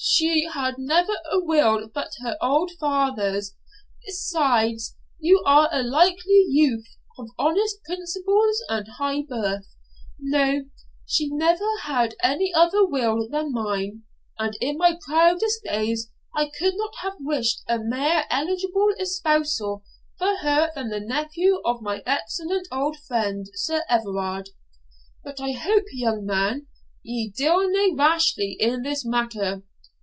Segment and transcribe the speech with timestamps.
[0.00, 3.56] 'She had never a will but her old father's;
[4.06, 6.86] besides, you are a likely youth,
[7.18, 9.66] of honest principles and high birth;
[10.20, 10.64] no,
[11.04, 14.04] she never had any other will than mine,
[14.38, 19.82] and in my proudest days I could not have wished a mair eligible espousal
[20.16, 24.50] for her than the nephew of my excellent old friend, Sir Everard.
[25.24, 26.68] But I hope, young man,
[27.02, 29.64] ye deal na rashly in this matter?